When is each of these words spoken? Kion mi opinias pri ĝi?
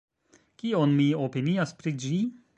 Kion 0.61 0.95
mi 1.01 1.07
opinias 1.27 1.77
pri 1.83 1.97
ĝi? 2.07 2.21